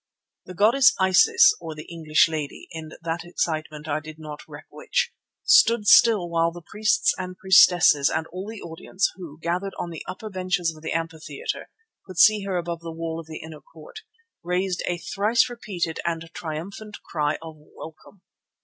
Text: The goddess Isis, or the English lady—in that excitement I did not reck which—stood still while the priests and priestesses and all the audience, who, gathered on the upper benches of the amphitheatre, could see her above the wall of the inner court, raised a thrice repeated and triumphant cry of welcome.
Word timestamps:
The 0.45 0.55
goddess 0.55 0.95
Isis, 0.99 1.53
or 1.59 1.75
the 1.75 1.83
English 1.85 2.27
lady—in 2.27 2.93
that 3.03 3.23
excitement 3.23 3.87
I 3.87 3.99
did 3.99 4.17
not 4.17 4.41
reck 4.47 4.65
which—stood 4.71 5.85
still 5.85 6.27
while 6.27 6.51
the 6.51 6.63
priests 6.63 7.13
and 7.19 7.37
priestesses 7.37 8.09
and 8.09 8.25
all 8.33 8.47
the 8.49 8.63
audience, 8.63 9.11
who, 9.15 9.37
gathered 9.39 9.75
on 9.77 9.91
the 9.91 10.03
upper 10.07 10.31
benches 10.31 10.73
of 10.75 10.81
the 10.81 10.91
amphitheatre, 10.93 11.69
could 12.07 12.17
see 12.17 12.45
her 12.45 12.57
above 12.57 12.79
the 12.79 12.89
wall 12.91 13.19
of 13.19 13.27
the 13.27 13.41
inner 13.43 13.61
court, 13.61 13.99
raised 14.41 14.81
a 14.87 14.97
thrice 14.97 15.47
repeated 15.47 15.99
and 16.03 16.31
triumphant 16.33 16.97
cry 17.03 17.37
of 17.39 17.57
welcome. 17.59 18.23